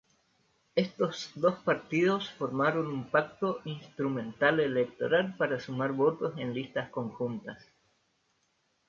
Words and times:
Estos 0.73 1.29
dos 1.35 1.59
partidos 1.59 2.31
formaron 2.31 2.87
un 2.87 3.11
pacto 3.11 3.61
instrumental 3.65 4.59
electoral 4.59 5.35
para 5.37 5.59
sumar 5.59 5.91
votos 5.91 6.33
en 6.37 6.55
listas 6.55 6.89
conjuntas. 6.89 7.63